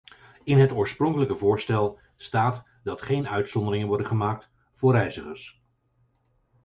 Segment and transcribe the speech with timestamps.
[0.43, 5.63] In het oorspronkelijke voorstel staat dat geen uitzonderingen worden gemaakt voor reizigers.